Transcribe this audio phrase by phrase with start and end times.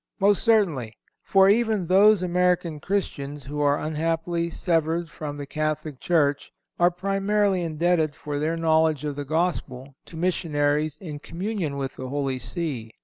[0.19, 6.51] Most certainly; for, even those American Christians who are unhappily severed from the Catholic Church
[6.79, 12.09] are primarily indebted for their knowledge of the Gospel to missionaries in communion with the
[12.09, 12.89] Holy See.